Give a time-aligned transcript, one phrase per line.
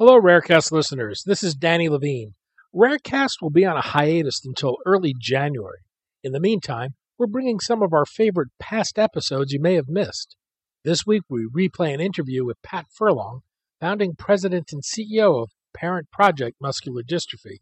[0.00, 1.24] Hello, Rarecast listeners.
[1.26, 2.34] This is Danny Levine.
[2.72, 5.80] Rarecast will be on a hiatus until early January.
[6.22, 10.36] In the meantime, we're bringing some of our favorite past episodes you may have missed.
[10.84, 13.40] This week, we replay an interview with Pat Furlong,
[13.80, 17.56] founding president and CEO of Parent Project Muscular Dystrophy.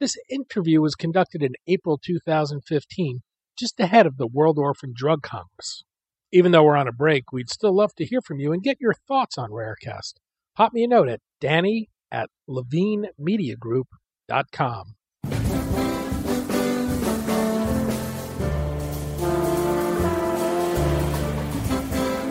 [0.00, 3.20] This interview was conducted in April 2015,
[3.54, 5.84] just ahead of the World Orphan Drug Congress.
[6.32, 8.80] Even though we're on a break, we'd still love to hear from you and get
[8.80, 10.14] your thoughts on Rarecast.
[10.54, 14.94] Pop me a note at danny at levinemediagroup.com.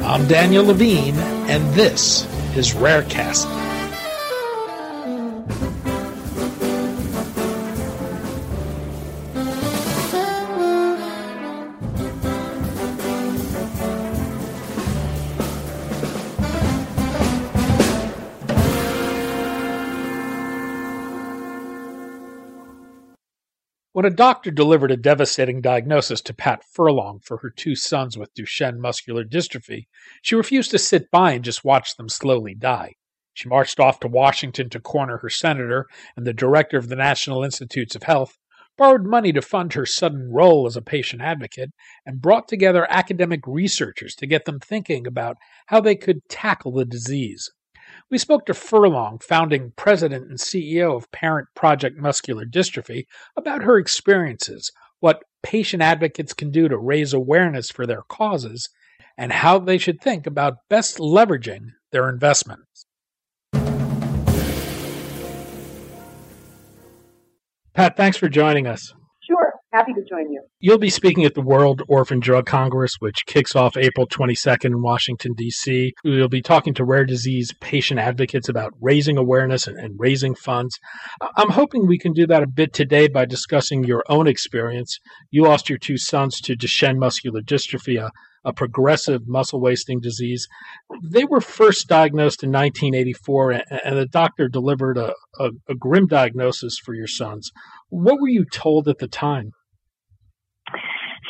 [0.04, 3.70] I'm Daniel Levine, and this is Rarecast.
[24.02, 28.33] When a doctor delivered a devastating diagnosis to Pat Furlong for her two sons with
[28.33, 29.85] Duchenne muscular dystrophy,
[30.23, 32.95] she refused to sit by and just watch them slowly die.
[33.35, 35.85] She marched off to Washington to corner her senator
[36.17, 38.39] and the director of the National Institutes of Health,
[38.75, 41.69] borrowed money to fund her sudden role as a patient advocate,
[42.03, 46.85] and brought together academic researchers to get them thinking about how they could tackle the
[46.85, 47.52] disease.
[48.12, 53.06] We spoke to Furlong, founding president and CEO of Parent Project Muscular Dystrophy,
[53.38, 58.68] about her experiences, what patient advocates can do to raise awareness for their causes,
[59.18, 62.86] and how they should think about best leveraging their investments.
[67.73, 68.94] Pat, thanks for joining us.
[69.73, 70.44] Happy to join you.
[70.59, 74.81] You'll be speaking at the World Orphan Drug Congress, which kicks off April 22nd in
[74.81, 75.94] Washington, D.C.
[76.03, 80.78] You'll be talking to rare disease patient advocates about raising awareness and, and raising funds.
[81.38, 85.00] I'm hoping we can do that a bit today by discussing your own experience.
[85.30, 88.12] You lost your two sons to Duchenne muscular dystrophy, a,
[88.44, 90.50] a progressive muscle wasting disease.
[91.01, 96.07] They were first diagnosed in 1984, and, and the doctor delivered a, a, a grim
[96.07, 97.51] diagnosis for your sons.
[97.88, 99.53] What were you told at the time?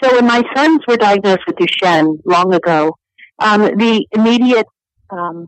[0.04, 2.98] So when my sons were diagnosed with Duchenne long ago,
[3.40, 4.66] um, the immediate
[5.10, 5.48] um,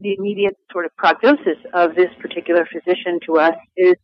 [0.00, 3.94] the immediate sort of prognosis of this particular physician to us is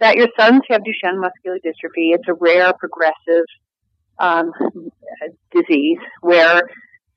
[0.00, 2.14] that your sons have Duchenne muscular dystrophy.
[2.14, 3.44] It's a rare progressive
[4.18, 4.52] um,
[5.52, 6.62] disease where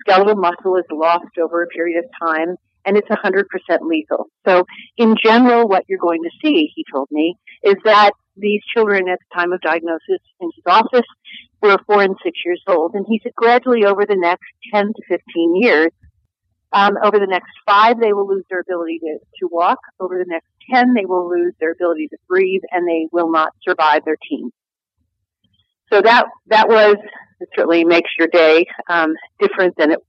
[0.02, 3.44] skeletal muscle is lost over a period of time and it's 100%
[3.82, 4.28] lethal.
[4.48, 4.64] So
[4.96, 9.20] in general, what you're going to see, he told me, is that these children at
[9.20, 11.06] the time of diagnosis in his office
[11.62, 12.94] were four and six years old.
[12.94, 15.92] And he said gradually over the next 10 to 15 years,
[16.74, 19.80] um, over the next five, they will lose their ability to, to walk.
[20.00, 23.54] Over the next 10, they will lose their ability to breathe and they will not
[23.68, 24.52] survive their teens.
[25.92, 26.98] So that, that was,
[27.40, 30.00] it certainly makes your day, um, different than it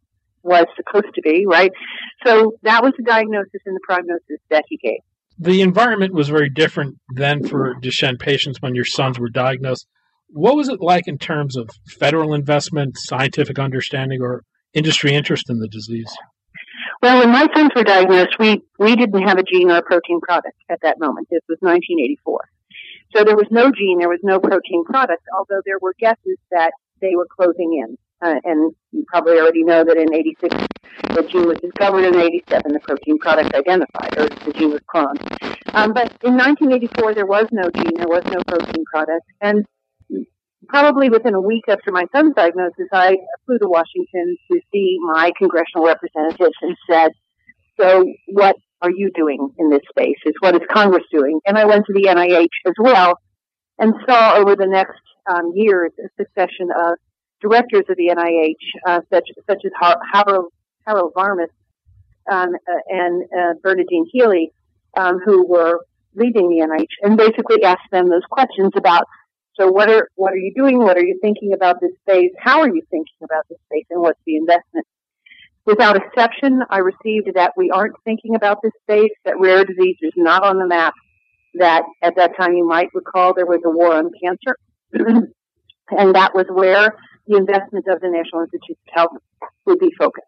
[0.43, 1.71] was supposed to be, right?
[2.27, 4.99] So that was the diagnosis and the prognosis that he gave.
[5.39, 9.87] The environment was very different then for Duchenne patients when your sons were diagnosed.
[10.31, 14.45] What was it like in terms of federal investment, scientific understanding, or
[14.75, 16.15] industry interest in the disease?
[17.01, 20.21] Well, when my sons were diagnosed, we, we didn't have a gene or a protein
[20.21, 21.29] product at that moment.
[21.31, 22.41] This was 1984.
[23.17, 26.73] So there was no gene, there was no protein product, although there were guesses that
[27.01, 27.97] they were closing in.
[28.21, 30.57] Uh, and you probably already know that in 86,
[31.15, 35.23] the gene was discovered, in 87, the protein product identified, or the gene was cloned.
[35.75, 39.65] Um, but in 1984, there was no gene, there was no protein product, and
[40.69, 45.33] probably within a week after my son's diagnosis, I flew to Washington to see my
[45.39, 47.11] congressional representatives and said,
[47.81, 50.19] so what are you doing in this space?
[50.25, 51.41] Is what is Congress doing?
[51.47, 53.19] And I went to the NIH as well
[53.79, 56.99] and saw over the next um, years a succession of
[57.41, 58.55] directors of the NIH,
[58.87, 59.73] uh, such, such as
[60.13, 60.53] Harold,
[60.87, 61.49] Harold Varmus
[62.31, 64.53] um, uh, and uh, Bernadine Healy,
[64.97, 65.81] um, who were
[66.15, 69.05] leading the NIH, and basically asked them those questions about
[69.59, 70.79] so what are what are you doing?
[70.79, 72.31] What are you thinking about this space?
[72.39, 73.87] How are you thinking about this space?
[73.91, 74.87] And what's the investment?
[75.67, 80.13] Without exception, I received that we aren't thinking about this space, that rare disease is
[80.17, 80.95] not on the map,
[81.55, 84.57] that at that time you might recall there was a war on cancer.
[85.91, 86.95] and that was where
[87.27, 89.11] the investment of the National Institutes of Health
[89.67, 90.25] would be focused.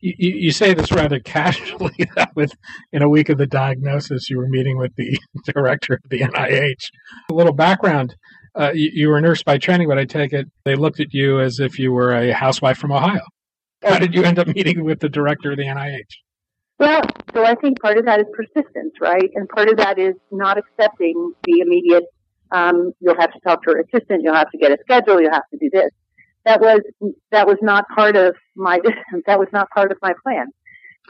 [0.00, 2.52] You, you, say this rather casually that with
[2.92, 5.18] in a week of the diagnosis you were meeting with the
[5.52, 6.90] director of the NIH.
[7.30, 8.16] A little background
[8.56, 11.12] uh, you, you, were a nurse by training, but I take it they looked at
[11.12, 13.22] you as if you were a housewife from Ohio.
[13.82, 16.00] How did you end up meeting with the director of the NIH?
[16.78, 17.02] Well,
[17.34, 19.30] so I think part of that is persistence, right?
[19.34, 22.04] And part of that is not accepting the immediate,
[22.50, 25.32] um, you'll have to talk to your assistant, you'll have to get a schedule, you'll
[25.32, 25.90] have to do this.
[26.44, 26.80] That was,
[27.30, 28.80] that was not part of my,
[29.26, 30.46] that was not part of my plan.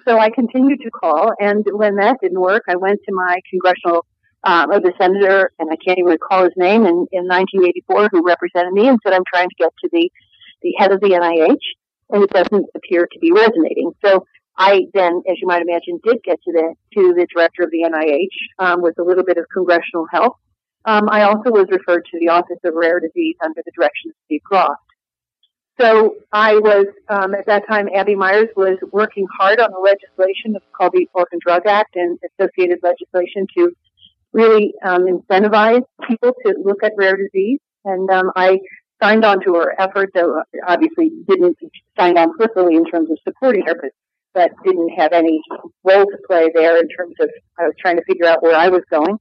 [0.07, 4.05] So I continued to call, and when that didn't work, I went to my congressional,
[4.45, 8.27] um, or the senator, and I can't even recall his name, in, in 1984, who
[8.27, 10.11] represented me and said, I'm trying to get to the,
[10.63, 11.65] the head of the NIH,
[12.11, 13.93] and it doesn't appear to be resonating.
[14.05, 14.27] So
[14.57, 17.83] I then, as you might imagine, did get to the to the director of the
[17.83, 20.37] NIH um, with a little bit of congressional help.
[20.85, 24.15] Um, I also was referred to the Office of Rare Disease under the direction of
[24.27, 24.81] Steve Groft.
[25.81, 27.89] So I was um, at that time.
[27.95, 32.79] Abby Meyers was working hard on the legislation called the Orphan Drug Act and associated
[32.83, 33.73] legislation to
[34.35, 37.61] really um, incentivize people to look at rare disease.
[37.85, 38.59] And um, I
[39.03, 41.57] signed on to her effort, though obviously didn't
[41.99, 43.91] sign on personally in terms of supporting her, but
[44.35, 45.41] but didn't have any
[45.85, 48.69] role to play there in terms of I was trying to figure out where I
[48.69, 49.17] was going.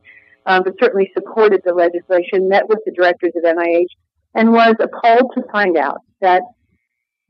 [0.46, 3.86] Um, but certainly supported the legislation, met with the directors of NIH,
[4.34, 6.42] and was appalled to find out that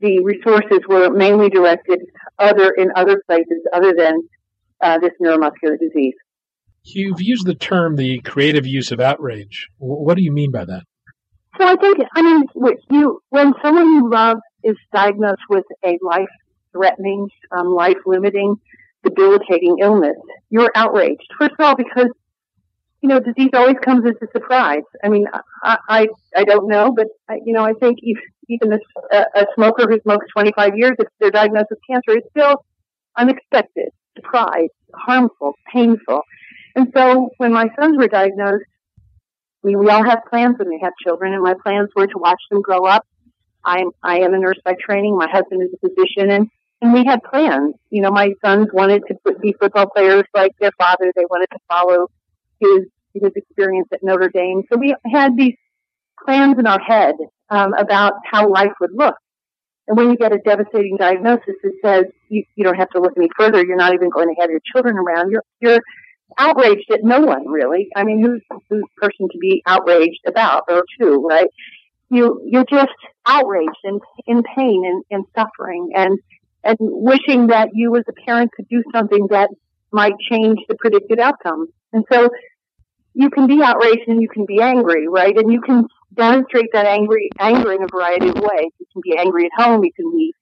[0.00, 2.00] the resources were mainly directed
[2.38, 4.20] other in other places other than
[4.80, 6.14] uh, this neuromuscular disease.
[6.84, 9.68] You've used the term the creative use of outrage.
[9.78, 10.82] What do you mean by that?
[11.58, 12.44] So I think, I mean,
[12.90, 16.28] you when someone you love is diagnosed with a life
[16.72, 18.56] threatening, um, life limiting,
[19.04, 20.16] debilitating illness,
[20.50, 21.26] you're outraged.
[21.38, 22.08] First of all, because
[23.04, 24.82] you know, disease always comes as a surprise.
[25.04, 25.26] I mean,
[25.62, 28.72] I I, I don't know, but I, you know, I think if, even
[29.12, 32.64] a, a smoker who smokes 25 years, if they're diagnosed with cancer, it's still
[33.18, 36.22] unexpected, surprise, harmful, painful.
[36.74, 38.64] And so when my sons were diagnosed,
[39.64, 42.40] mean, we all have plans when we have children, and my plans were to watch
[42.50, 43.06] them grow up.
[43.64, 45.16] I'm I am a nurse by training.
[45.16, 46.50] My husband is a physician, and
[46.82, 47.74] and we had plans.
[47.90, 51.12] You know, my sons wanted to be football players like their father.
[51.16, 52.08] They wanted to follow
[52.60, 54.64] his his experience at Notre Dame.
[54.70, 55.54] So we had these
[56.24, 57.14] plans in our head
[57.48, 59.14] um, about how life would look.
[59.86, 63.12] And when you get a devastating diagnosis that says you, you don't have to look
[63.16, 65.30] any further, you're not even going to have your children around.
[65.30, 65.80] You're you're
[66.38, 67.88] outraged at no one really.
[67.96, 71.48] I mean, who's the person to be outraged about or to, right?
[72.10, 72.92] You you're just
[73.26, 76.18] outraged and in pain and, and suffering and
[76.62, 79.50] and wishing that you as a parent could do something that
[79.92, 81.68] might change the predicted outcome.
[81.92, 82.30] And so
[83.14, 85.36] you can be outraged and you can be angry, right?
[85.36, 88.70] And you can demonstrate that angry anger in a variety of ways.
[88.78, 90.34] You can be angry at home, you can be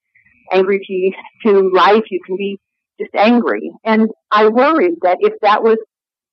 [0.50, 2.58] angry to, to life, you can be
[3.02, 3.70] just angry.
[3.84, 5.78] And I worried that if that was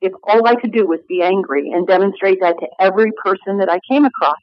[0.01, 3.69] if all I could do was be angry and demonstrate that to every person that
[3.69, 4.37] I came across,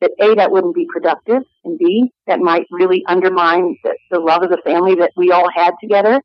[0.00, 4.42] that A, that wouldn't be productive, and B, that might really undermine the, the love
[4.42, 6.20] of the family that we all had together.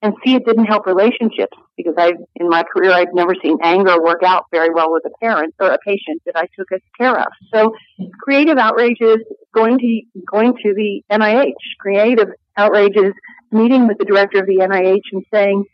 [0.00, 4.00] And C, it didn't help relationships because I, in my career, I've never seen anger
[4.00, 7.26] work out very well with a parent or a patient that I took care of.
[7.52, 7.74] So
[8.22, 9.18] creative outrages
[9.52, 13.12] going to, going to the NIH, creative outrages
[13.50, 15.64] meeting with the director of the NIH and saying,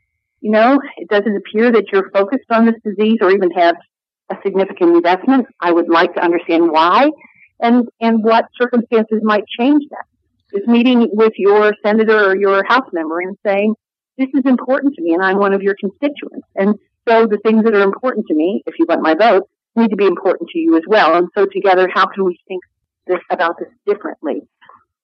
[0.40, 3.76] you know, it doesn't appear that you're focused on this disease or even have
[4.30, 5.46] a significant investment.
[5.60, 7.10] I would like to understand why
[7.60, 10.04] and, and what circumstances might change that."
[10.52, 10.58] that.
[10.60, 13.74] Is meeting with your senator or your House member and saying,
[14.16, 16.46] this is important to me and I'm one of your constituents.
[16.54, 16.76] And
[17.08, 19.96] so the things that are important to me, if you want my vote, need to
[19.96, 21.16] be important to you as well.
[21.16, 22.62] And so together, how can we think
[23.06, 24.42] this about this differently?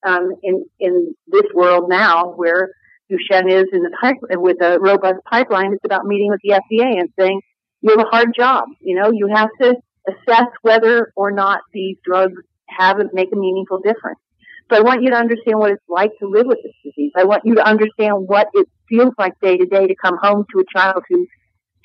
[0.06, 2.70] Um, in, in this world now where
[3.10, 6.98] Duchenne is in the pipe, with a robust pipeline, it's about meeting with the FDA
[6.98, 7.40] and saying,
[7.82, 8.64] you have a hard job.
[8.80, 9.74] You know, you have to
[10.08, 14.20] assess whether or not these drugs have make a meaningful difference.
[14.70, 17.12] So I want you to understand what it's like to live with this disease.
[17.16, 20.44] I want you to understand what it feels like day to day to come home
[20.52, 21.28] to a child who's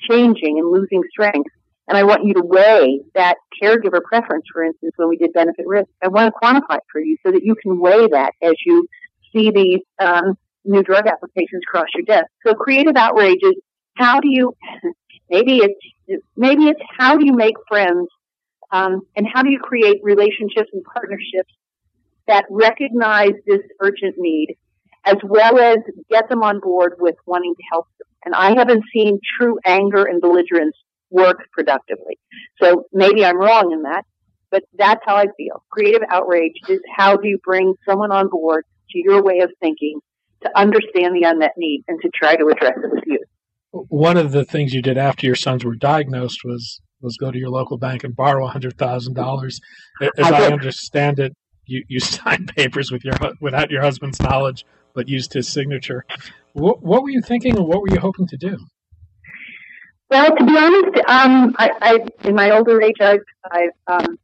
[0.08, 1.50] changing and losing strength.
[1.88, 5.66] And I want you to weigh that caregiver preference, for instance, when we did benefit
[5.66, 5.88] risk.
[6.02, 8.86] I want to quantify it for you so that you can weigh that as you
[9.32, 12.26] see these um, new drug applications cross your desk.
[12.44, 13.54] So creative outrage is
[13.96, 14.56] how do you
[15.30, 18.08] Maybe it's maybe it's how do you make friends,
[18.70, 21.52] um, and how do you create relationships and partnerships
[22.28, 24.56] that recognize this urgent need,
[25.04, 25.78] as well as
[26.10, 28.08] get them on board with wanting to help them.
[28.24, 30.76] And I haven't seen true anger and belligerence
[31.16, 32.18] work productively.
[32.62, 34.04] So maybe I'm wrong in that,
[34.50, 35.64] but that's how I feel.
[35.70, 40.00] Creative outrage is how do you bring someone on board to your way of thinking
[40.42, 43.18] to understand the unmet need and to try to address it with you
[43.88, 47.38] one of the things you did after your sons were diagnosed was was go to
[47.38, 49.60] your local bank and borrow hundred thousand dollars.
[50.00, 51.32] As I, I understand it,
[51.66, 56.06] you, you signed papers with your without your husband's knowledge but used his signature.
[56.54, 58.56] What, what were you thinking, and what were you hoping to do?
[60.08, 63.20] Well, to be honest, um, I, I, in my older age, I've,
[63.50, 64.18] I've, um,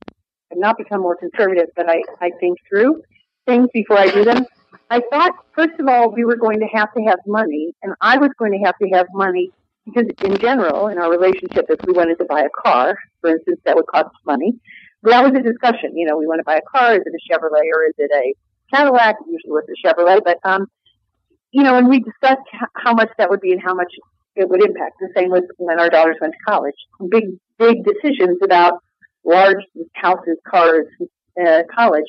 [0.53, 3.03] I've not become more conservative, but I, I think through
[3.47, 4.47] things before I do them.
[4.91, 8.19] I thought, first of all, we were going to have to have money, and I
[8.19, 9.51] was going to have to have money
[9.85, 13.59] because, in general, in our relationship, if we wanted to buy a car, for instance,
[13.65, 14.55] that would cost money.
[15.03, 15.97] That was a discussion.
[15.97, 16.95] You know, we want to buy a car.
[16.95, 18.35] Is it a Chevrolet or is it a
[18.77, 19.17] Cadillac?
[19.27, 20.69] Usually, was a Chevrolet, but um,
[21.51, 22.47] you know, and we discussed
[22.77, 23.93] how much that would be and how much
[24.35, 24.97] it would impact.
[25.01, 26.75] The same with when our daughters went to college.
[27.11, 27.25] Big,
[27.59, 28.75] big decisions about
[29.25, 30.87] large houses, cars,
[31.41, 32.07] uh, college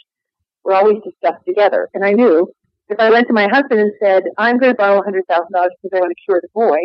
[0.63, 1.89] were always discussed together.
[1.93, 2.51] And I knew
[2.89, 5.99] if I went to my husband and said, I'm going to borrow $100,000 because I
[5.99, 6.77] want to cure the boy,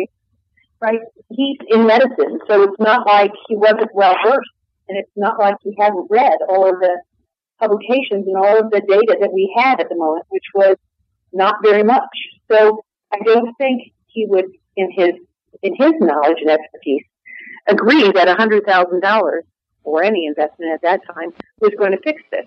[0.81, 0.99] right?
[1.29, 4.49] He's in medicine, so it's not like he wasn't well versed,
[4.87, 7.01] and it's not like he hadn't read all of the
[7.59, 10.77] publications and all of the data that we had at the moment, which was
[11.33, 12.09] not very much.
[12.49, 15.13] So I don't think he would, in his
[15.61, 17.03] in his knowledge and expertise,
[17.67, 19.31] agree that $100,000
[19.83, 22.45] or any investment at that time was going to fix this.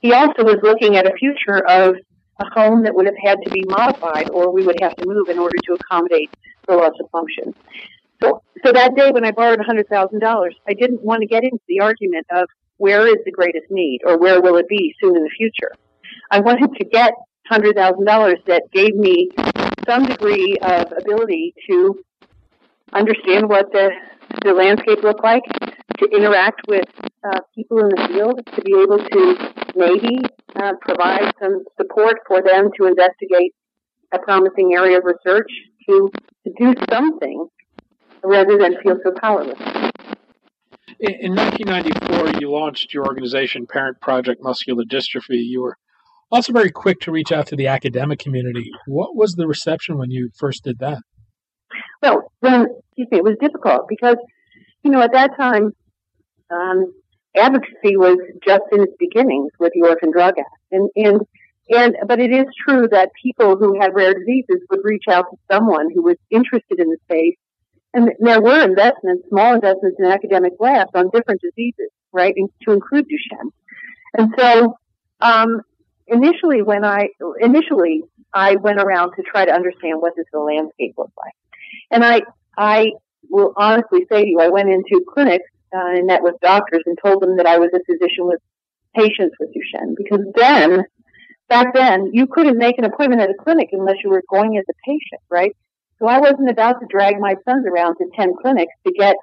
[0.00, 1.96] He also was looking at a future of
[2.40, 5.28] a home that would have had to be modified or we would have to move
[5.28, 6.30] in order to accommodate
[6.66, 7.54] the loss of function.
[8.22, 11.80] So, so that day when I borrowed $100,000, I didn't want to get into the
[11.80, 15.30] argument of where is the greatest need or where will it be soon in the
[15.36, 15.72] future.
[16.30, 17.12] I wanted to get
[17.50, 19.30] $100,000 that gave me
[19.88, 21.98] some degree of ability to
[22.92, 23.90] understand what the,
[24.44, 25.42] the landscape looked like,
[25.98, 26.84] to interact with
[27.24, 30.18] uh, people in the field, to be able to maybe
[30.56, 33.54] uh, provide some support for them to investigate
[34.12, 35.50] a promising area of research,
[35.86, 36.10] to,
[36.44, 37.48] to do something
[38.22, 39.58] rather than feel so powerless.
[41.00, 45.44] In 1994, you launched your organization, Parent Project Muscular Dystrophy.
[45.44, 45.78] You were
[46.30, 48.70] also very quick to reach out to the academic community.
[48.86, 50.98] What was the reception when you first did that?
[52.02, 54.16] Well, then, excuse me, it was difficult because,
[54.82, 55.72] you know, at that time,
[56.50, 56.92] um,
[57.36, 60.48] advocacy was just in its beginnings with the Orphan Drug Act.
[60.70, 61.20] And, and,
[61.70, 65.36] and, but it is true that people who had rare diseases would reach out to
[65.52, 67.36] someone who was interested in the space.
[67.94, 73.06] And there were investments, small investments in academic labs on different diseases, right, to include
[73.06, 73.50] Duchenne.
[74.16, 74.76] And so,
[75.20, 75.62] um,
[76.08, 77.08] initially when I,
[77.40, 81.34] initially I went around to try to understand what does the landscape look like.
[81.90, 82.22] And I,
[82.56, 82.92] I
[83.30, 86.98] will honestly say to you, I went into clinics uh, and met with doctors and
[87.02, 88.40] told them that I was a physician with
[88.94, 90.84] patients with Duchenne because then,
[91.48, 94.64] back then, you couldn't make an appointment at a clinic unless you were going as
[94.68, 95.54] a patient, right?
[95.98, 99.16] So I wasn't about to drag my sons around to 10 clinics to get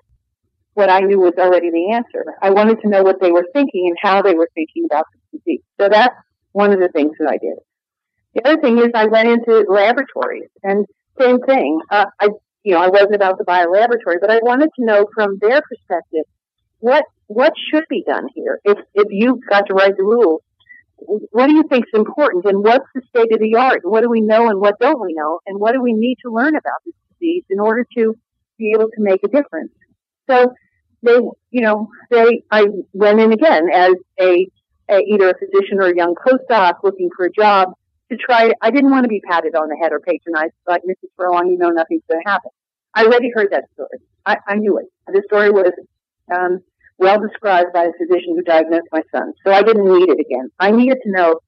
[0.73, 2.25] what I knew was already the answer.
[2.41, 5.39] I wanted to know what they were thinking and how they were thinking about the
[5.39, 5.61] disease.
[5.79, 6.15] So that's
[6.55, 7.57] one of the things that I did.
[8.33, 10.85] The other thing is I went into laboratories and
[11.19, 11.81] same thing.
[11.91, 12.29] Uh, I,
[12.63, 15.37] you know, I wasn't about to buy a laboratory, but I wanted to know from
[15.41, 16.23] their perspective
[16.79, 18.59] what what should be done here?
[18.63, 20.41] If if you've got to write the rules,
[20.97, 23.81] what do you think is important, and what's the state of the art?
[23.83, 26.31] What do we know, and what don't we know, and what do we need to
[26.31, 28.15] learn about this disease in order to
[28.57, 29.73] be able to make a difference?
[30.29, 30.53] So
[31.03, 31.17] they,
[31.51, 34.47] you know, they I went in again as a,
[34.89, 37.73] a either a physician or a young postdoc looking for a job
[38.11, 38.51] to try.
[38.61, 41.09] I didn't want to be patted on the head or patronized like Mrs.
[41.17, 41.49] Furlong.
[41.49, 42.51] You know, nothing's going to happen.
[42.93, 43.99] I already heard that story.
[44.25, 44.85] I, I knew it.
[45.07, 45.71] The story was
[46.33, 46.59] um,
[46.97, 49.33] well described by a physician who diagnosed my son.
[49.45, 50.49] So I didn't need it again.
[50.59, 51.39] I needed to know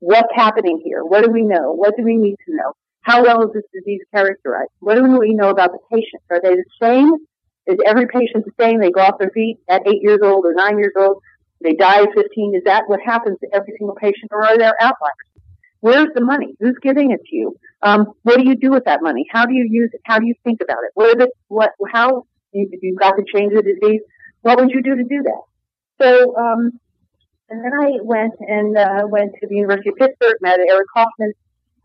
[0.00, 1.04] what's happening here.
[1.04, 1.72] What do we know?
[1.72, 2.72] What do we need to know?
[3.02, 4.70] How well is this disease characterized?
[4.80, 6.22] What do we know about the patient?
[6.30, 7.14] Are they the same?
[7.66, 8.80] Is every patient the same?
[8.80, 11.22] They go off their feet at eight years old or nine years old.
[11.62, 12.54] They die at 15.
[12.56, 15.30] Is that what happens to every single patient or are there outliers?
[15.80, 16.54] Where's the money?
[16.60, 17.56] Who's giving it to you?
[17.82, 19.26] Um, what do you do with that money?
[19.30, 20.00] How do you use it?
[20.04, 20.90] How do you think about it?
[20.94, 24.00] What the, what, how, if you've got to change the disease,
[24.42, 25.42] what would you do to do that?
[26.02, 26.72] So, um,
[27.48, 31.32] and then I went and uh, went to the University of Pittsburgh, met Eric Hoffman,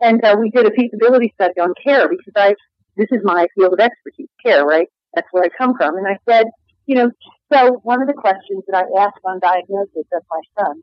[0.01, 2.55] and uh, we did a feasibility study on care because I
[2.97, 4.87] this is my field of expertise, care, right?
[5.13, 5.97] That's where I come from.
[5.97, 6.47] And I said,
[6.85, 7.11] you know,
[7.51, 10.81] so one of the questions that I asked on diagnosis of my son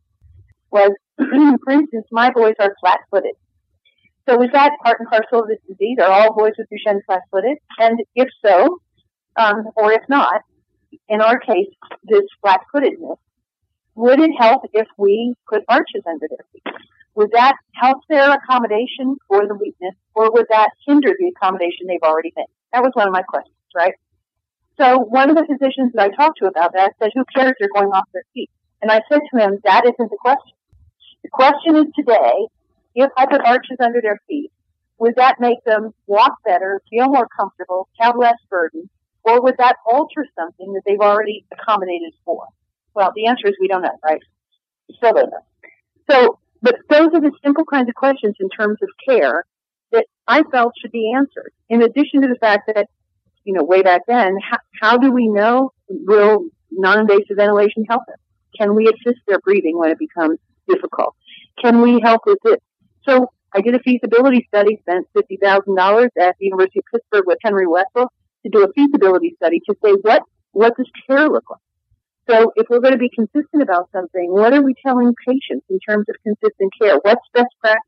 [0.71, 0.93] was,
[1.65, 3.35] for instance, my boys are flat-footed.
[4.29, 5.99] So is that part and parcel of this disease?
[6.01, 7.59] Are all boys with Duchenne flat-footed?
[7.79, 8.79] And if so,
[9.37, 10.43] um, or if not,
[11.09, 11.69] in our case,
[12.05, 13.19] this flat-footedness,
[13.95, 16.75] would it help if we put arches under their feet?
[17.15, 22.03] Would that help their accommodation for the weakness, or would that hinder the accommodation they've
[22.03, 22.47] already made?
[22.73, 23.93] That was one of my questions, right?
[24.81, 27.69] So one of the physicians that I talked to about that said, who cares they're
[27.75, 28.51] going off their feet?
[28.81, 30.57] And I said to him, that isn't the question.
[31.23, 32.49] The question is today,
[32.95, 34.51] if I put arches under their feet,
[34.99, 38.89] would that make them walk better, feel more comfortable, have less burden,
[39.25, 42.47] or would that alter something that they've already accommodated for?
[42.95, 44.21] Well, the answer is we don't know, right?
[44.89, 45.45] We still don't know.
[46.11, 49.45] So, but those are the simple kinds of questions in terms of care
[49.93, 51.53] that I felt should be answered.
[51.69, 52.89] In addition to the fact that,
[53.45, 58.17] you know, way back then, how, how do we know will non-invasive ventilation help them?
[58.59, 61.15] Can we assist their breathing when it becomes difficult?
[61.63, 62.63] Can we help with it?
[63.09, 67.67] So I did a feasibility study, spent $50,000 at the University of Pittsburgh with Henry
[67.67, 68.11] Wessel
[68.45, 70.23] to do a feasibility study to say what,
[70.53, 71.61] what does care look like?
[72.31, 75.79] So if we're going to be consistent about something, what are we telling patients in
[75.87, 76.97] terms of consistent care?
[77.03, 77.83] What's best practice?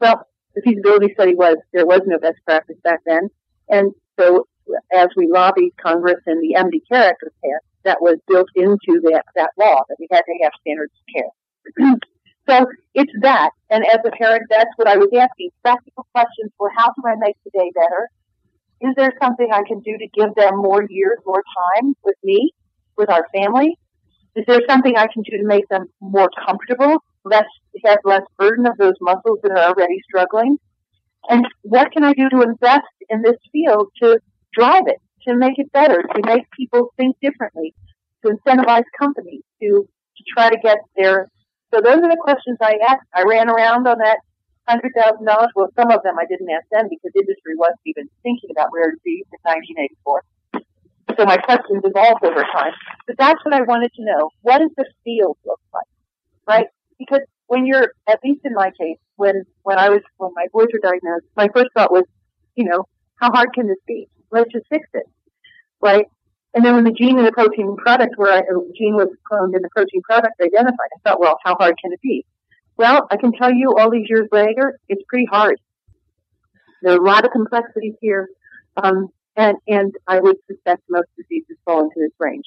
[0.00, 3.28] Well, the feasibility study was there was no best practice back then.
[3.68, 4.46] And so
[4.92, 9.00] as we lobbied Congress and the MD Care Act was passed, that was built into
[9.04, 11.96] that, that law that we had to have standards of care.
[12.48, 13.50] So it's that.
[13.70, 15.50] And as a parent, that's what I was asking.
[15.62, 18.08] Practical questions were how do I make today better?
[18.82, 21.42] Is there something I can do to give them more years, more
[21.72, 22.52] time with me,
[22.98, 23.78] with our family?
[24.36, 27.46] Is there something I can do to make them more comfortable, less
[27.84, 30.58] have less burden of those muscles that are already struggling?
[31.28, 34.18] And what can I do to invest in this field to
[34.54, 37.74] drive it, to make it better, to make people think differently,
[38.24, 41.28] to incentivize companies to to try to get their
[41.74, 43.08] so those are the questions I asked.
[43.12, 44.18] I ran around on that
[44.68, 45.50] hundred thousand dollars.
[45.56, 48.92] Well, some of them I didn't ask them because industry wasn't even thinking about rare
[48.94, 50.22] disease in 1984.
[51.18, 52.72] So my questions evolved over time.
[53.06, 54.30] But that's what I wanted to know.
[54.42, 55.86] What does the field look like?
[56.46, 56.66] Right?
[56.98, 60.68] Because when you're, at least in my case, when, when I was, when my boys
[60.72, 62.04] were diagnosed, my first thought was,
[62.56, 62.84] you know,
[63.16, 64.08] how hard can this be?
[64.34, 65.06] Let's just fix it.
[65.80, 66.06] Right?
[66.54, 68.42] And then when the gene and the protein product where I,
[68.78, 72.00] gene was cloned and the protein product identified, I thought, well, how hard can it
[72.00, 72.24] be?
[72.76, 75.58] Well, I can tell you all these years later, it's pretty hard.
[76.82, 78.28] There are a lot of complexities here,
[78.76, 82.44] um, and, and I would suspect most diseases fall into this range.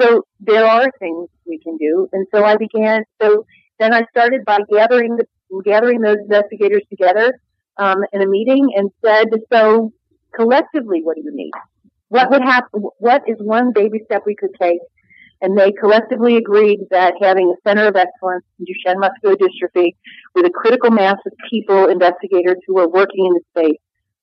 [0.00, 3.04] So there are things we can do, and so I began.
[3.20, 3.46] So
[3.78, 5.26] then I started by gathering the,
[5.64, 7.38] gathering those investigators together
[7.78, 9.92] um, in a meeting and said, so
[10.38, 11.52] collectively, what do you need?
[12.08, 12.82] what would happen?
[12.98, 14.80] What is one baby step we could take?
[15.40, 19.94] And they collectively agreed that having a center of excellence in Duchenne muscular dystrophy
[20.34, 23.80] with a critical mass of people, investigators who are working in the space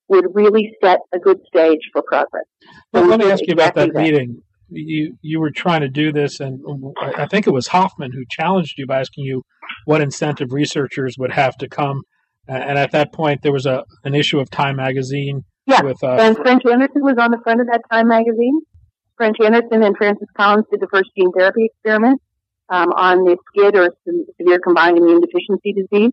[0.10, 2.44] would really set a good stage for progress.
[2.64, 4.42] So well, let me ask you about that, that, meeting.
[4.70, 6.60] You you were trying to do this, and
[7.00, 9.44] I think it was Hoffman who challenged you by asking you
[9.86, 12.02] what incentive researchers would have to come.
[12.48, 16.12] And at that point, there was a an issue of Time magazine yeah, with, uh,
[16.12, 18.62] and French Anderson was on the front of that Time magazine.
[19.18, 22.22] French Anderson and Francis Collins did the first gene therapy experiment
[22.70, 23.90] um, on the SCID or
[24.40, 26.12] severe combined immune deficiency disease,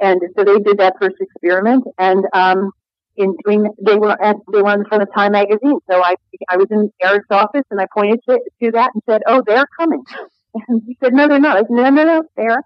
[0.00, 1.84] and so they did that first experiment.
[1.98, 2.70] And um,
[3.16, 5.78] in doing, they were at, they were on the front of Time magazine.
[5.90, 6.14] So I
[6.48, 9.66] I was in Eric's office and I pointed to, to that and said, "Oh, they're
[9.78, 10.02] coming."
[10.66, 12.62] And he said, "No, they're not." I said, "No, no, no, they're."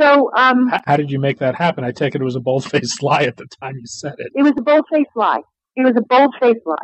[0.00, 1.82] So, um, how, how, did you make that happen?
[1.82, 4.32] I take it it was a bold-faced lie at the time you said it.
[4.34, 5.40] It was a bold-faced lie.
[5.76, 6.76] It was a bold-faced lie.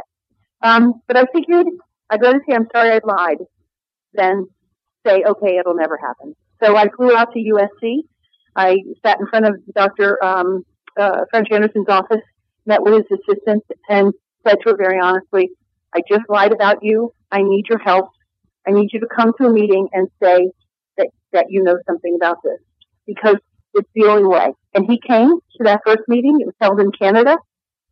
[0.62, 1.66] Um, but I figured
[2.10, 3.38] I'd rather say I'm sorry I lied
[4.14, 4.46] than
[5.06, 6.34] say, okay, it'll never happen.
[6.62, 7.98] So I flew out to USC.
[8.56, 10.22] I sat in front of Dr.
[10.24, 10.64] Um,
[10.98, 12.22] uh, French Anderson's office,
[12.66, 14.12] met with his assistant, and
[14.46, 15.50] said to her very honestly,
[15.94, 17.12] I just lied about you.
[17.30, 18.10] I need your help.
[18.66, 20.50] I need you to come to a meeting and say
[20.96, 22.60] that, that you know something about this
[23.06, 23.36] because
[23.74, 24.52] it's the only way.
[24.74, 26.40] And he came to that first meeting.
[26.40, 27.36] It was held in Canada.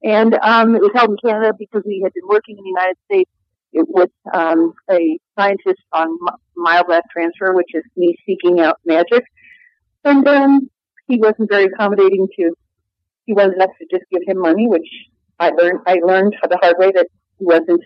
[0.03, 2.96] And um, it was held in Canada because we had been working in the United
[3.05, 3.31] States
[3.72, 6.18] with um, a scientist on
[6.59, 9.25] myoblast transfer, which is me seeking out magic.
[10.05, 10.70] And um,
[11.07, 12.55] he wasn't very accommodating to,
[13.27, 14.88] he wasn't us to just give him money, which
[15.38, 17.07] I learned, I learned the hard way that
[17.38, 17.83] he wasn't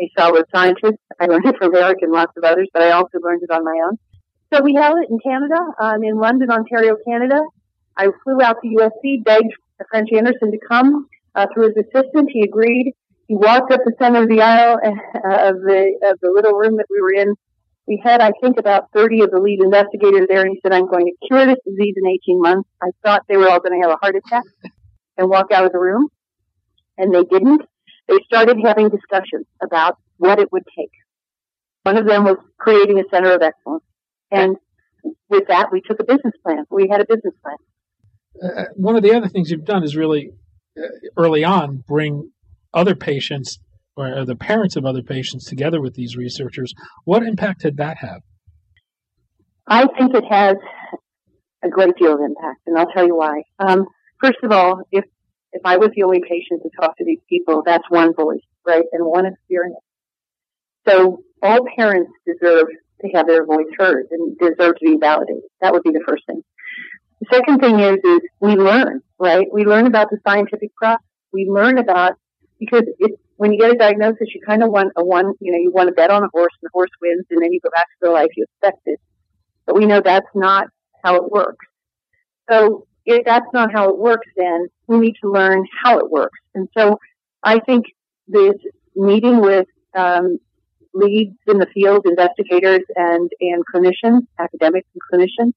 [0.00, 0.98] a solid scientist.
[1.20, 3.64] I learned it from Eric and lots of others, but I also learned it on
[3.64, 3.98] my own.
[4.52, 7.40] So we held it in Canada, um, in London, Ontario, Canada.
[7.96, 9.52] I flew out to USC, begged
[9.90, 12.30] French Anderson to come uh, through his assistant.
[12.32, 12.94] He agreed.
[13.26, 14.88] He walked up the center of the aisle uh,
[15.50, 17.34] of the of the little room that we were in.
[17.86, 20.88] We had, I think, about 30 of the lead investigators there, and he said, "I'm
[20.88, 23.86] going to cure this disease in 18 months." I thought they were all going to
[23.86, 24.44] have a heart attack
[25.18, 26.08] and walk out of the room,
[26.96, 27.62] and they didn't.
[28.08, 30.92] They started having discussions about what it would take.
[31.82, 33.84] One of them was creating a center of excellence.
[34.30, 34.56] And
[35.28, 36.64] with that, we took a business plan.
[36.70, 37.56] We had a business plan.
[38.42, 40.30] Uh, one of the other things you've done is really
[40.78, 40.82] uh,
[41.16, 42.30] early on bring
[42.72, 43.58] other patients
[43.96, 46.72] or the parents of other patients together with these researchers.
[47.04, 48.20] What impact did that have?
[49.66, 50.56] I think it has
[51.64, 53.42] a great deal of impact, and I'll tell you why.
[53.58, 53.86] Um,
[54.22, 55.04] first of all, if
[55.52, 58.84] if I was the only patient to talk to these people, that's one voice, right,
[58.92, 59.80] and one experience.
[60.86, 62.66] So all parents deserve
[63.00, 65.42] to have their voice heard and deserve to be validated.
[65.60, 66.42] That would be the first thing.
[67.20, 69.46] The second thing is, is we learn, right?
[69.52, 71.02] We learn about the scientific process.
[71.32, 72.12] We learn about,
[72.58, 72.84] because
[73.36, 75.88] when you get a diagnosis, you kind of want a one, you know, you want
[75.88, 78.06] to bet on a horse and the horse wins and then you go back to
[78.06, 78.98] the life you expected.
[79.66, 80.68] But we know that's not
[81.04, 81.66] how it works.
[82.50, 86.38] So if that's not how it works, then we need to learn how it works.
[86.54, 86.98] And so
[87.42, 87.86] I think
[88.26, 88.54] this
[88.94, 90.38] meeting with um,
[90.98, 95.52] leads in the field, investigators and, and clinicians, academics and clinicians,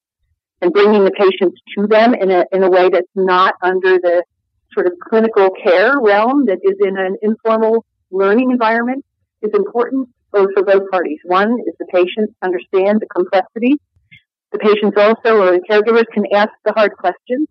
[0.62, 4.24] and bringing the patients to them in a, in a way that's not under the
[4.74, 9.04] sort of clinical care realm that is in an informal learning environment
[9.42, 11.20] is important both for both parties.
[11.26, 13.76] One is the patients understand the complexity.
[14.52, 17.48] The patients also or the caregivers can ask the hard questions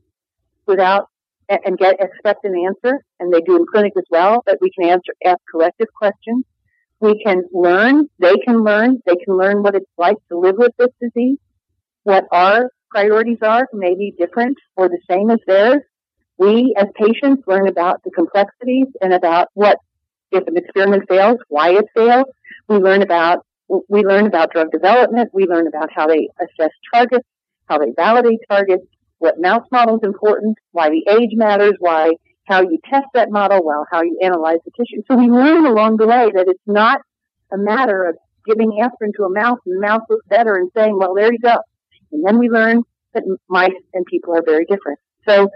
[0.66, 1.08] without
[1.48, 4.42] and get expect an answer, and they do in clinic as well.
[4.46, 6.44] But we can answer ask corrective questions.
[7.00, 8.08] We can learn.
[8.18, 9.00] They can learn.
[9.06, 11.38] They can learn what it's like to live with this disease,
[12.02, 15.80] what our priorities are, maybe different or the same as theirs.
[16.36, 19.78] We, as patients, learn about the complexities and about what,
[20.32, 22.26] if an experiment fails, why it fails.
[22.68, 23.44] We learn about
[23.88, 25.30] we learn about drug development.
[25.32, 27.26] We learn about how they assess targets,
[27.66, 28.84] how they validate targets,
[29.18, 32.14] what mouse model is important, why the age matters, why
[32.50, 35.02] how you test that model, well, how you analyze the tissue.
[35.08, 37.00] So we learn along the way that it's not
[37.52, 40.98] a matter of giving aspirin to a mouse and the mouse looks better and saying,
[40.98, 41.56] well, there you go.
[42.12, 42.82] And then we learn
[43.14, 44.98] that mice and people are very different.
[45.28, 45.48] So,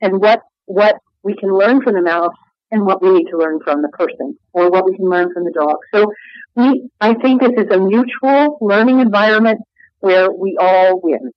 [0.00, 2.34] and what, what we can learn from the mouse
[2.70, 5.44] and what we need to learn from the person or what we can learn from
[5.44, 5.76] the dog.
[5.92, 6.12] So
[6.54, 9.60] we, I think this is a mutual learning environment
[10.00, 11.32] where we all win.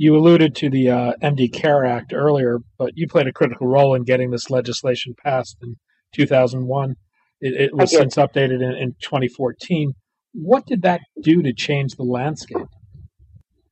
[0.00, 3.96] You alluded to the uh, MD Care Act earlier, but you played a critical role
[3.96, 5.74] in getting this legislation passed in
[6.14, 6.94] 2001.
[7.40, 9.94] It, it was since updated in, in 2014.
[10.34, 12.68] What did that do to change the landscape?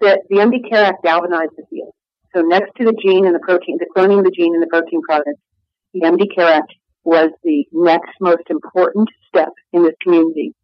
[0.01, 1.95] The, the MD Care Act galvanized the field.
[2.35, 4.67] So next to the gene and the protein, the cloning of the gene and the
[4.67, 5.39] protein product,
[5.95, 10.55] the MD Care Act was the next most important step in this community.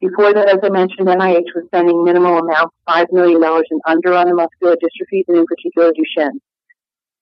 [0.00, 4.28] Before that, as I mentioned, NIH was spending minimal amounts, $5 million and under on
[4.28, 6.38] the muscular dystrophies and in particular Duchenne.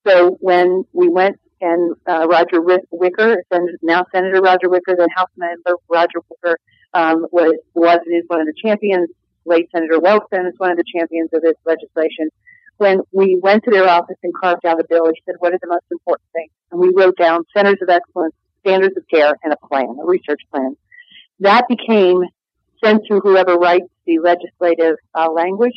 [0.07, 3.43] So when we went and uh, Roger Wicker,
[3.83, 6.59] now Senator Roger Wicker, then House Member Roger Wicker,
[6.93, 9.09] um, was, was and is one of the champions.
[9.47, 12.29] Late Senator Wellstone is one of the champions of this legislation.
[12.77, 15.59] When we went to their office and carved out a bill, he said, what are
[15.63, 16.51] the most important things?
[16.71, 20.43] And we wrote down centers of excellence, standards of care, and a plan, a research
[20.53, 20.77] plan.
[21.41, 22.23] That became
[22.87, 25.75] to whoever writes the legislative uh, language.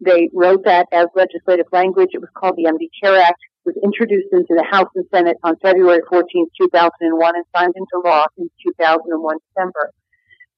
[0.00, 2.10] They wrote that as legislative language.
[2.12, 3.40] It was called the MD Care Act.
[3.64, 8.02] It was introduced into the House and Senate on February 14, 2001, and signed into
[8.04, 9.92] law in 2001 December.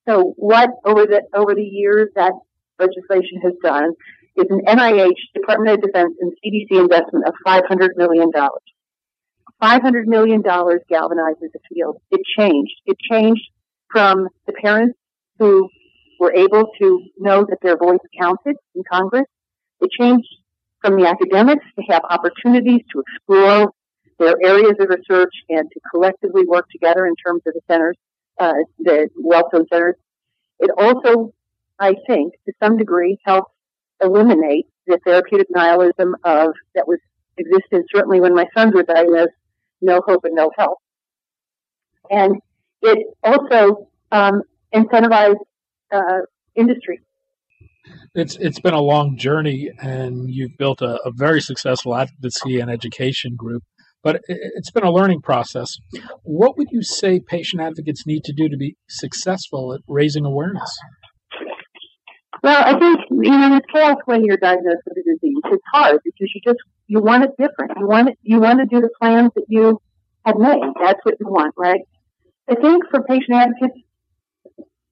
[0.08, 2.32] So what over the over the years that
[2.78, 3.92] legislation has done
[4.36, 8.30] is an NIH, Department of Defense, and CDC investment of $500 million.
[9.62, 12.00] $500 million galvanizes the field.
[12.10, 12.72] It changed.
[12.86, 13.42] It changed
[13.90, 14.98] from the parents
[15.38, 15.68] who
[16.22, 19.26] were able to know that their voice counted in Congress.
[19.80, 20.28] It changed
[20.80, 23.72] from the academics to have opportunities to explore
[24.20, 27.96] their areas of research and to collectively work together in terms of the centers,
[28.38, 29.96] uh, the Wellstone centers.
[30.60, 31.34] It also,
[31.80, 33.50] I think, to some degree, helped
[34.00, 37.00] eliminate the therapeutic nihilism of that was
[37.36, 39.32] existed certainly when my sons were diagnosed,
[39.80, 40.78] no hope and no help.
[42.12, 42.36] And
[42.80, 45.40] it also um, incentivized
[45.92, 46.20] uh,
[46.54, 47.00] industry.
[48.14, 52.70] It's it's been a long journey, and you've built a, a very successful advocacy and
[52.70, 53.62] education group.
[54.04, 55.76] But it's been a learning process.
[56.24, 60.76] What would you say patient advocates need to do to be successful at raising awareness?
[62.42, 65.38] Well, I think you know it's chaos when you're diagnosed with a disease.
[65.44, 67.72] It's hard because you just you want it different.
[67.78, 69.80] You want it, you want to do the plans that you
[70.24, 70.60] had made.
[70.82, 71.82] That's what you want, right?
[72.50, 73.78] I think for patient advocates,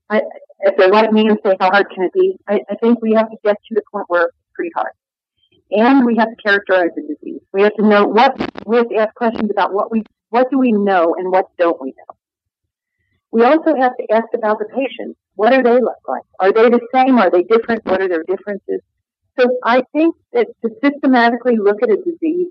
[0.08, 0.22] I,
[0.62, 3.14] if they let me and say how hard can it be, I, I think we
[3.14, 4.92] have to get to the point where it's pretty hard.
[5.70, 7.40] And we have to characterize the disease.
[7.52, 10.58] We have to know what we have to ask questions about what we what do
[10.58, 12.16] we know and what don't we know.
[13.30, 15.18] We also have to ask about the patients.
[15.36, 16.24] What do they look like?
[16.40, 17.18] Are they the same?
[17.18, 17.84] Are they different?
[17.84, 18.80] What are their differences?
[19.38, 22.48] So I think that to systematically look at a disease,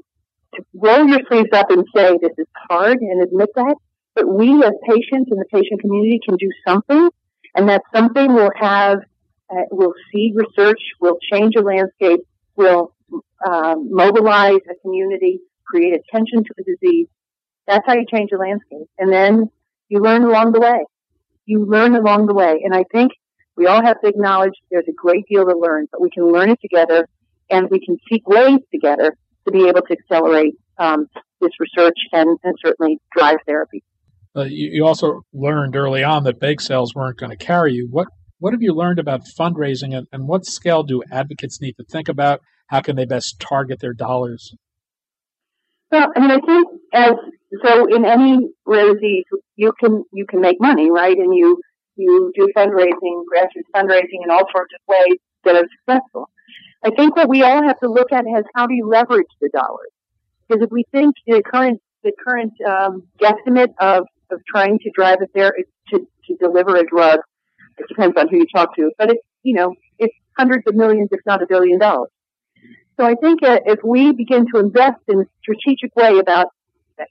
[0.56, 3.76] to roll your sleeves up and say this is hard and admit that,
[4.16, 7.10] but we as patients in the patient community can do something
[7.56, 9.00] and that something will have,
[9.50, 12.22] uh, will see research, will change a landscape,
[12.56, 12.94] will
[13.46, 17.08] um, mobilize a community, create attention to a disease.
[17.68, 18.88] That's how you change a landscape.
[18.98, 19.50] And then
[19.88, 20.86] you learn along the way.
[21.46, 22.62] You learn along the way.
[22.64, 23.12] And I think
[23.56, 26.50] we all have to acknowledge there's a great deal to learn, but we can learn
[26.50, 27.08] it together
[27.50, 31.08] and we can seek ways together to be able to accelerate um,
[31.42, 33.84] this research and, and certainly drive therapy.
[34.36, 37.88] Uh, you, you, also learned early on that bake sales weren't going to carry you.
[37.90, 41.84] What what have you learned about fundraising, and, and what scale do advocates need to
[41.84, 42.40] think about?
[42.68, 44.56] How can they best target their dollars?
[45.92, 47.14] Well, I mean, I think as
[47.64, 51.18] so in any disease, you can you can make money, right?
[51.18, 51.60] And you
[51.96, 56.30] you do fundraising, grassroots fundraising, in all sorts of ways that are successful.
[56.84, 59.50] I think what we all have to look at is how do you leverage the
[59.50, 59.92] dollars?
[60.48, 65.20] Because if we think the current the current um, guesstimate of of trying to drive
[65.22, 67.20] a therapy to to deliver a drug,
[67.78, 71.10] it depends on who you talk to, but it's you know it's hundreds of millions,
[71.12, 72.10] if not a billion dollars.
[73.00, 76.48] So I think uh, if we begin to invest in a strategic way about,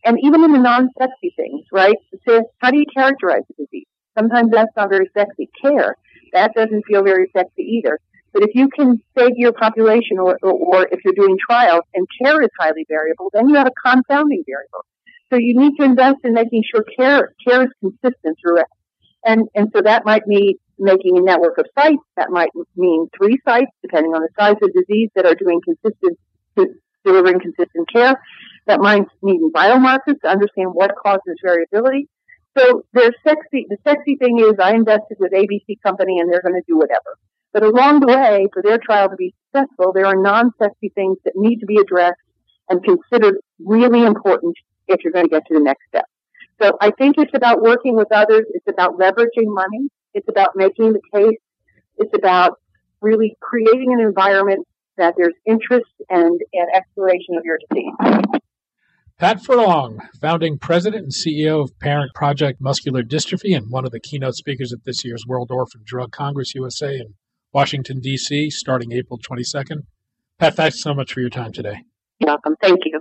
[0.04, 1.96] and even in the non-sexy things, right?
[2.28, 3.86] So how do you characterize the disease?
[4.18, 5.48] Sometimes that's not very sexy.
[5.62, 5.96] Care,
[6.34, 7.98] that doesn't feel very sexy either.
[8.34, 12.06] But if you can to your population, or, or, or if you're doing trials, and
[12.22, 14.84] care is highly variable, then you have a confounding variable.
[15.30, 18.66] So you need to invest in making sure care care is consistent throughout.
[19.24, 22.02] And and so that might mean making a network of sites.
[22.16, 26.18] That might mean three sites, depending on the size of disease, that are doing consistent
[27.04, 28.14] delivering consistent care.
[28.66, 32.08] That might mean biomarkers to understand what causes variability.
[32.56, 33.66] So there's sexy.
[33.68, 37.16] The sexy thing is I invested with ABC company and they're going to do whatever.
[37.52, 41.34] But along the way, for their trial to be successful, there are non-sexy things that
[41.36, 42.20] need to be addressed
[42.68, 44.54] and considered really important
[44.88, 46.06] if you're going to get to the next step.
[46.60, 48.44] So I think it's about working with others.
[48.52, 49.88] It's about leveraging money.
[50.14, 51.38] It's about making the case.
[51.98, 52.58] It's about
[53.00, 58.40] really creating an environment that there's interest and, and exploration of your disease.
[59.18, 63.98] Pat Furlong, founding president and CEO of Parent Project Muscular Dystrophy and one of the
[63.98, 67.14] keynote speakers at this year's World Orphan Drug Congress USA in
[67.52, 69.82] Washington, D.C., starting April 22nd.
[70.38, 71.82] Pat, thanks so much for your time today.
[72.20, 72.54] You're welcome.
[72.60, 73.00] Thank you.